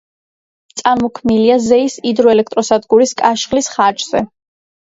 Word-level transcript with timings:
წარმოქმნილია 0.81 1.57
ზეის 1.67 1.99
ჰიდროელექტროსადგურის 2.07 3.15
კაშხლის 3.23 3.73
ხარჯზე. 3.77 4.27